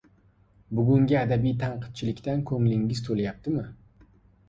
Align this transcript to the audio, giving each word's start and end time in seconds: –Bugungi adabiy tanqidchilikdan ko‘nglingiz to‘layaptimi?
–Bugungi 0.79 1.17
adabiy 1.19 1.55
tanqidchilikdan 1.65 2.45
ko‘nglingiz 2.51 3.07
to‘layaptimi? 3.11 3.71